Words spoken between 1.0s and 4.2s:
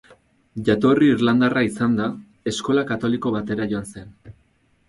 irlandarra izanda, eskola katoliko batera joan zen.